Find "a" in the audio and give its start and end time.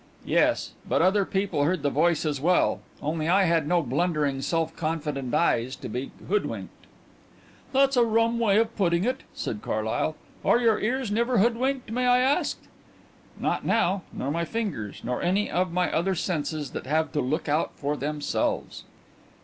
7.95-8.03